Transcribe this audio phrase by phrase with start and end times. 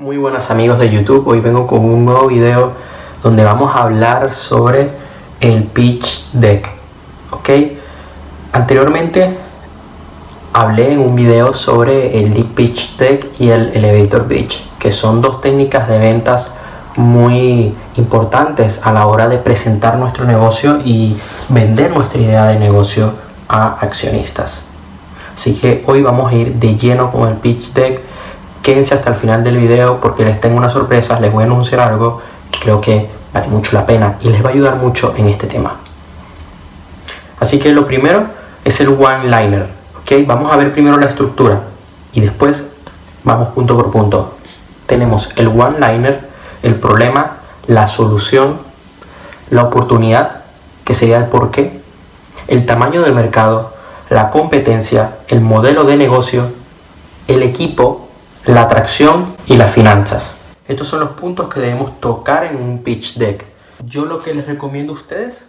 [0.00, 2.72] Muy buenas amigos de YouTube, hoy vengo con un nuevo video
[3.22, 4.88] donde vamos a hablar sobre
[5.40, 6.70] el pitch deck.
[7.30, 7.50] ¿Ok?
[8.54, 9.36] Anteriormente
[10.54, 15.20] hablé en un video sobre el deep pitch deck y el elevator pitch, que son
[15.20, 16.50] dos técnicas de ventas
[16.96, 21.14] muy importantes a la hora de presentar nuestro negocio y
[21.50, 23.12] vender nuestra idea de negocio
[23.48, 24.62] a accionistas.
[25.34, 28.09] Así que hoy vamos a ir de lleno con el pitch deck
[28.62, 31.80] quédense hasta el final del video porque les tengo una sorpresa, les voy a anunciar
[31.80, 35.28] algo que creo que vale mucho la pena y les va a ayudar mucho en
[35.28, 35.76] este tema.
[37.38, 38.24] Así que lo primero
[38.64, 39.66] es el one-liner,
[40.00, 40.26] ¿ok?
[40.26, 41.62] Vamos a ver primero la estructura
[42.12, 42.66] y después
[43.24, 44.34] vamos punto por punto.
[44.86, 46.28] Tenemos el one-liner,
[46.62, 47.36] el problema,
[47.66, 48.58] la solución,
[49.50, 50.42] la oportunidad,
[50.84, 51.80] que sería el porqué,
[52.48, 53.72] el tamaño del mercado,
[54.10, 56.48] la competencia, el modelo de negocio,
[57.28, 58.08] el equipo,
[58.50, 60.36] la atracción y las finanzas.
[60.66, 63.44] Estos son los puntos que debemos tocar en un pitch deck.
[63.84, 65.46] Yo lo que les recomiendo a ustedes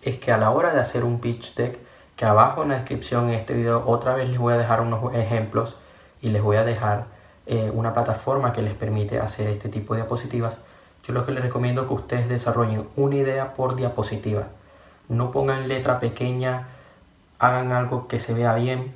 [0.00, 1.78] es que a la hora de hacer un pitch deck,
[2.16, 5.14] que abajo en la descripción en este video otra vez les voy a dejar unos
[5.14, 5.76] ejemplos
[6.22, 7.04] y les voy a dejar
[7.46, 10.56] eh, una plataforma que les permite hacer este tipo de diapositivas.
[11.06, 14.44] Yo lo que les recomiendo es que ustedes desarrollen una idea por diapositiva.
[15.08, 16.68] No pongan letra pequeña,
[17.38, 18.92] hagan algo que se vea bien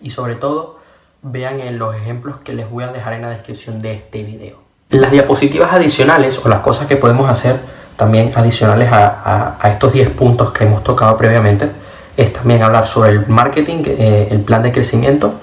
[0.00, 0.85] y sobre todo
[1.28, 4.56] vean en los ejemplos que les voy a dejar en la descripción de este video.
[4.90, 7.56] Las diapositivas adicionales o las cosas que podemos hacer
[7.96, 11.68] también adicionales a, estos 10 puntos que hemos tocado previamente
[12.16, 15.34] es también hablar sobre el marketing, eh, el plan de crecimiento,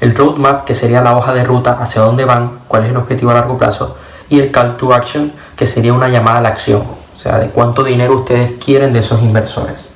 [0.00, 3.30] el roadmap, que sería la hoja de ruta hacia dónde van, cuál es el objetivo
[3.30, 3.96] a largo plazo,
[4.28, 7.48] y el call to action, que sería una llamada a la acción, o sea, de
[7.48, 9.88] cuánto dinero ustedes quieren de esos inversores.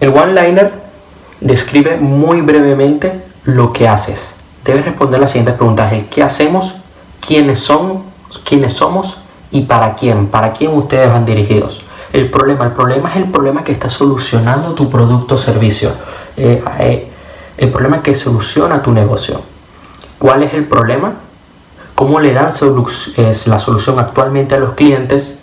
[0.00, 0.72] El one-liner
[1.40, 4.35] describe muy brevemente lo que haces
[4.66, 5.92] debes responder las siguientes preguntas.
[5.92, 6.76] El qué hacemos,
[7.20, 8.02] quiénes son,
[8.68, 9.18] somos
[9.50, 11.80] y para quién, para quién ustedes van dirigidos.
[12.12, 15.92] El problema, el problema es el problema que está solucionando tu producto o servicio.
[16.36, 17.10] Eh, eh,
[17.58, 19.40] el problema que soluciona tu negocio.
[20.18, 21.14] ¿Cuál es el problema?
[21.94, 25.38] ¿Cómo le dan la solución actualmente a los clientes?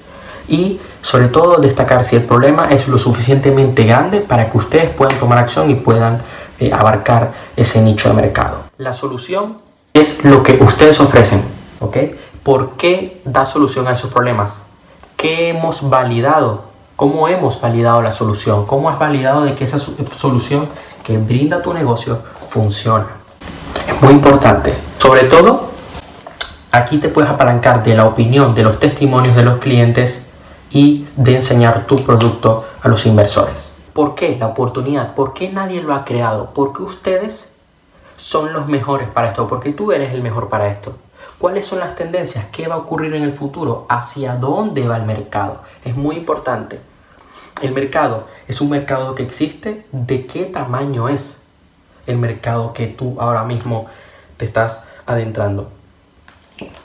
[0.48, 5.18] Y sobre todo destacar si el problema es lo suficientemente grande para que ustedes puedan
[5.18, 6.22] tomar acción y puedan
[6.60, 8.63] eh, abarcar ese nicho de mercado.
[8.80, 9.60] La solución
[9.94, 11.44] es lo que ustedes ofrecen,
[11.80, 11.98] ¿ok?
[12.42, 14.64] ¿Por qué da solución a esos problemas?
[15.16, 16.64] ¿Qué hemos validado?
[16.96, 18.66] ¿Cómo hemos validado la solución?
[18.66, 20.68] ¿Cómo has validado de que esa solución
[21.04, 22.18] que brinda tu negocio
[22.50, 23.10] funciona?
[23.88, 24.74] Es muy importante.
[24.98, 25.70] Sobre todo,
[26.72, 30.26] aquí te puedes apalancar de la opinión, de los testimonios de los clientes
[30.72, 33.70] y de enseñar tu producto a los inversores.
[33.94, 35.14] ¿Por qué la oportunidad?
[35.14, 36.56] ¿Por qué nadie lo ha creado?
[36.56, 37.53] ¿Por qué ustedes
[38.24, 39.48] son los mejores para esto?
[39.48, 40.96] ¿Por qué tú eres el mejor para esto?
[41.38, 42.46] ¿Cuáles son las tendencias?
[42.54, 43.86] ¿Qué va a ocurrir en el futuro?
[43.90, 45.62] ¿Hacia dónde va el mercado?
[45.84, 46.80] Es muy importante.
[47.62, 49.86] El mercado es un mercado que existe.
[49.92, 51.40] ¿De qué tamaño es
[52.08, 53.88] el mercado que tú ahora mismo
[54.38, 55.70] te estás adentrando?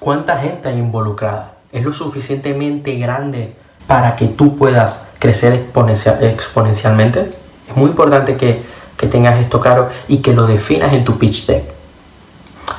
[0.00, 1.54] ¿Cuánta gente hay involucrada?
[1.70, 3.54] ¿Es lo suficientemente grande
[3.86, 7.32] para que tú puedas crecer exponencialmente.
[7.68, 8.62] Es muy importante que,
[8.98, 11.64] que tengas esto claro y que lo definas en tu pitch deck.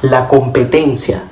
[0.03, 1.24] La competencia.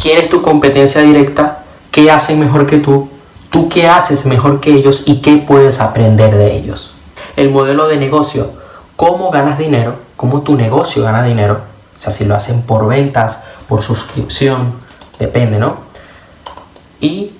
[0.00, 1.64] ¿Quién es tu competencia directa?
[1.90, 3.10] ¿Qué hacen mejor que tú?
[3.50, 6.92] ¿Tú qué haces mejor que ellos y qué puedes aprender de ellos?
[7.36, 8.52] El modelo de negocio.
[8.96, 9.96] ¿Cómo ganas dinero?
[10.16, 11.60] ¿Cómo tu negocio gana dinero?
[11.98, 14.74] O sea, si lo hacen por ventas, por suscripción,
[15.18, 15.78] depende, ¿no?
[17.00, 17.32] Y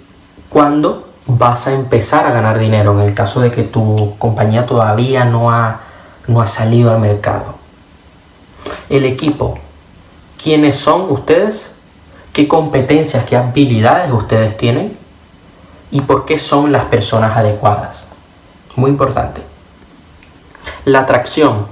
[0.48, 5.24] cuándo vas a empezar a ganar dinero en el caso de que tu compañía todavía
[5.24, 5.80] no ha,
[6.26, 7.54] no ha salido al mercado.
[8.88, 9.58] El equipo.
[10.42, 11.72] ¿Quiénes son ustedes?
[12.32, 14.96] ¿Qué competencias, qué habilidades ustedes tienen?
[15.90, 18.06] ¿Y por qué son las personas adecuadas?
[18.76, 19.42] Muy importante.
[20.84, 21.66] La atracción.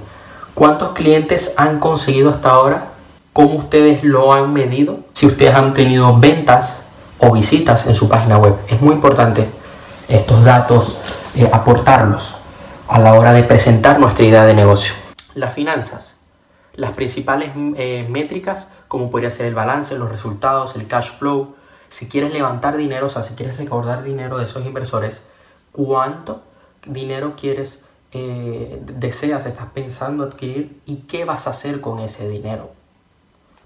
[0.53, 2.89] ¿Cuántos clientes han conseguido hasta ahora?
[3.31, 4.99] ¿Cómo ustedes lo han medido?
[5.13, 6.81] Si ustedes han tenido ventas
[7.19, 8.55] o visitas en su página web.
[8.67, 9.47] Es muy importante
[10.09, 10.97] estos datos,
[11.35, 12.38] eh, aportarlos
[12.89, 14.95] a la hora de presentar nuestra idea de negocio.
[15.35, 16.15] Las finanzas.
[16.73, 21.55] Las principales eh, métricas, como podría ser el balance, los resultados, el cash flow.
[21.89, 25.27] Si quieres levantar dinero, o sea, si quieres recordar dinero de esos inversores,
[25.71, 26.41] ¿cuánto
[26.83, 32.71] dinero quieres, eh, deseas, estás pensando adquirir y qué vas a hacer con ese dinero?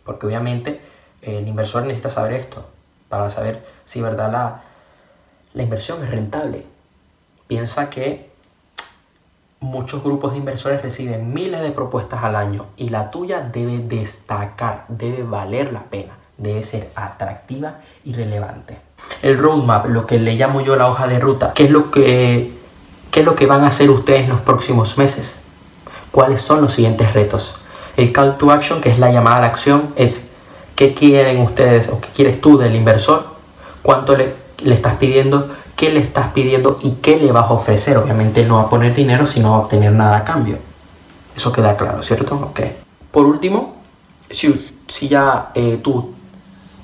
[0.04, 0.81] Porque obviamente
[1.22, 2.66] el inversor necesita saber esto
[3.08, 4.64] para saber si verdad la,
[5.54, 6.66] la inversión es rentable.
[7.48, 8.32] Piensa que
[9.63, 14.86] muchos grupos de inversores reciben miles de propuestas al año y la tuya debe destacar,
[14.89, 18.77] debe valer la pena, debe ser atractiva y relevante.
[19.21, 22.51] El roadmap, lo que le llamo yo la hoja de ruta, ¿qué es lo que,
[23.10, 25.39] qué es lo que van a hacer ustedes en los próximos meses?
[26.12, 27.56] ¿Cuáles son los siguientes retos?
[27.95, 30.30] El call to action, que es la llamada a la acción, es
[30.75, 33.25] qué quieren ustedes o qué quieres tú del inversor,
[33.81, 37.98] cuánto le, le estás pidiendo, qué le estás pidiendo y qué le vas a ofrecer.
[37.98, 40.58] Obviamente no a poner dinero, sino a obtener nada a cambio.
[41.36, 42.36] Eso queda claro, ¿cierto?
[42.36, 42.62] Ok.
[43.12, 43.75] Por último,
[44.30, 46.14] si, ya eh, tú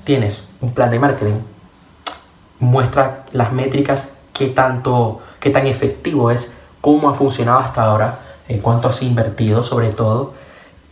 [0.04, 1.40] tienes un plan de marketing,
[2.58, 8.60] muestra las métricas, qué, tanto, qué tan efectivo es, cómo ha funcionado hasta ahora, en
[8.60, 10.34] cuánto has invertido sobre todo,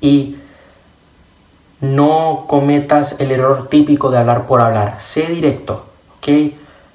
[0.00, 0.36] y
[1.80, 4.96] no cometas el error típico de hablar por hablar.
[4.98, 5.84] Sé directo,
[6.18, 6.28] ¿ok?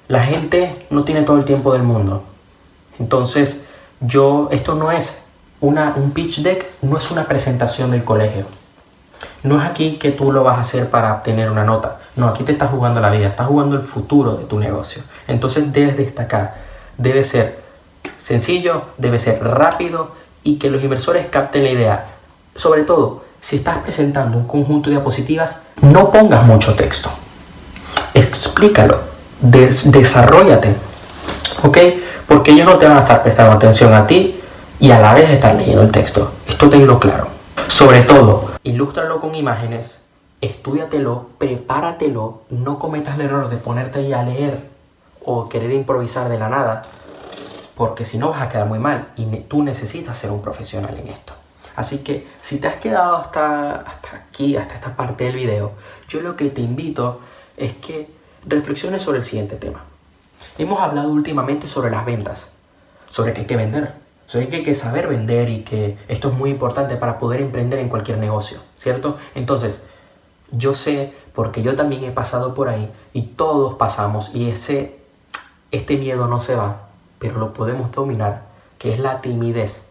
[0.08, 2.22] La gente no tiene todo el tiempo del mundo.
[2.98, 3.64] Entonces,
[4.00, 5.22] yo, esto no es
[5.60, 8.44] una, un pitch deck, no es una presentación del colegio.
[9.42, 11.98] No es aquí que tú lo vas a hacer para obtener una nota.
[12.16, 15.02] No, aquí te estás jugando la vida, estás jugando el futuro de tu negocio.
[15.26, 16.54] Entonces debes destacar,
[16.98, 17.62] debe ser
[18.18, 20.12] sencillo, debe ser rápido
[20.42, 22.04] y que los inversores capten la idea.
[22.54, 27.10] Sobre todo, si estás presentando un conjunto de diapositivas, no pongas mucho texto.
[28.14, 29.00] Explícalo,
[29.40, 30.74] des desarrollate,
[31.62, 31.78] ¿ok?
[32.26, 34.40] Porque ellos no te van a estar prestando atención a ti
[34.80, 36.32] y a la vez estar leyendo el texto.
[36.46, 37.28] Esto tenlo claro.
[37.68, 40.00] Sobre todo, ilústralo con imágenes,
[40.40, 44.68] estudiatelo, prepáratelo, no cometas el error de ponerte ahí a leer
[45.24, 46.82] o querer improvisar de la nada,
[47.74, 51.08] porque si no vas a quedar muy mal y tú necesitas ser un profesional en
[51.08, 51.32] esto.
[51.76, 55.72] Así que si te has quedado hasta, hasta aquí, hasta esta parte del video,
[56.08, 57.20] yo lo que te invito
[57.56, 58.08] es que
[58.46, 59.84] reflexiones sobre el siguiente tema.
[60.58, 62.48] Hemos hablado últimamente sobre las ventas,
[63.08, 63.94] sobre que hay que vender,
[64.26, 67.78] sobre que hay que saber vender y que esto es muy importante para poder emprender
[67.78, 69.16] en cualquier negocio, ¿cierto?
[69.34, 69.84] Entonces,
[70.50, 74.96] yo sé, porque yo también he pasado por ahí y todos pasamos y ese,
[75.70, 76.88] este miedo no se va,
[77.18, 78.42] pero lo podemos dominar,
[78.78, 79.82] que es la timidez.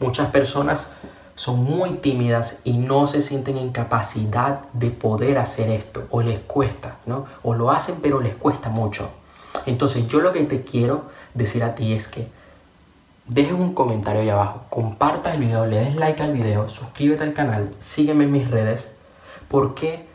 [0.00, 0.92] Muchas personas
[1.36, 6.40] son muy tímidas y no se sienten en capacidad de poder hacer esto o les
[6.40, 7.26] cuesta, ¿no?
[7.42, 9.10] O lo hacen pero les cuesta mucho.
[9.66, 11.04] Entonces yo lo que te quiero
[11.34, 12.28] decir a ti es que
[13.26, 17.32] dejes un comentario ahí abajo, compartas el video, le des like al video, suscríbete al
[17.32, 18.92] canal, sígueme en mis redes,
[19.48, 20.06] porque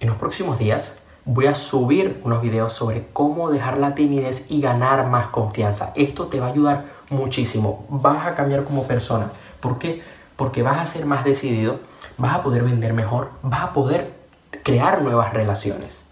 [0.00, 4.60] en los próximos días voy a subir unos videos sobre cómo dejar la timidez y
[4.62, 5.92] ganar más confianza.
[5.94, 9.30] Esto te va a ayudar muchísimo, vas a cambiar como persona.
[9.60, 10.02] ¿Por qué?
[10.38, 11.80] Porque vas a ser más decidido,
[12.16, 14.14] vas a poder vender mejor, vas a poder
[14.62, 16.04] crear nuevas relaciones.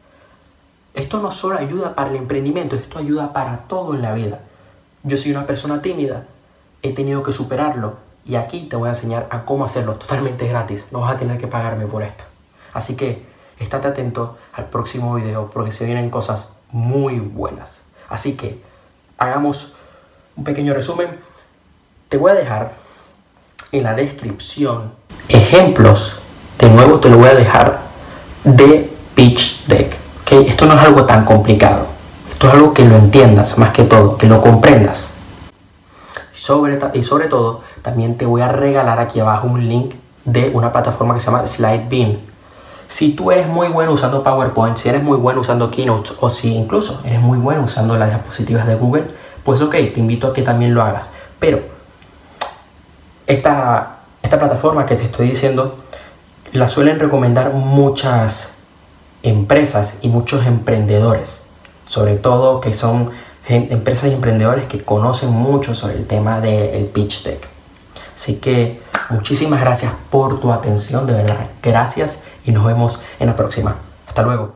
[0.94, 4.40] Esto no solo ayuda para el emprendimiento, esto ayuda para todo en la vida.
[5.04, 6.26] Yo soy una persona tímida,
[6.82, 10.88] he tenido que superarlo y aquí te voy a enseñar a cómo hacerlo totalmente gratis.
[10.90, 12.24] No vas a tener que pagarme por esto.
[12.72, 13.24] Así que
[13.60, 17.82] estate atento al próximo video porque se vienen cosas muy buenas.
[18.08, 18.60] Así que
[19.18, 19.74] hagamos
[20.34, 21.16] un pequeño resumen.
[22.08, 22.85] Te voy a dejar
[23.72, 24.92] en la descripción
[25.28, 26.18] ejemplos,
[26.58, 27.80] de nuevo te lo voy a dejar,
[28.44, 29.96] de pitch deck.
[30.22, 30.46] ¿okay?
[30.46, 31.86] Esto no es algo tan complicado,
[32.30, 35.06] esto es algo que lo entiendas más que todo, que lo comprendas.
[36.32, 40.70] Sobre, y sobre todo, también te voy a regalar aquí abajo un link de una
[40.70, 42.18] plataforma que se llama SlideBeam.
[42.88, 46.54] Si tú eres muy bueno usando PowerPoint, si eres muy bueno usando Keynote o si
[46.54, 49.06] incluso eres muy bueno usando las diapositivas de Google,
[49.42, 51.10] pues ok, te invito a que también lo hagas.
[51.40, 51.75] Pero
[53.26, 55.76] esta, esta plataforma que te estoy diciendo
[56.52, 58.54] la suelen recomendar muchas
[59.22, 61.40] empresas y muchos emprendedores,
[61.86, 63.10] sobre todo que son
[63.48, 67.46] empresas y emprendedores que conocen mucho sobre el tema del pitch deck.
[68.14, 68.80] Así que
[69.10, 73.76] muchísimas gracias por tu atención, de verdad, gracias y nos vemos en la próxima.
[74.08, 74.55] Hasta luego.